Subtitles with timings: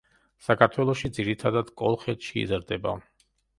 [0.45, 2.97] საქართველოში ძირითადად კოლხეთში იზრდება.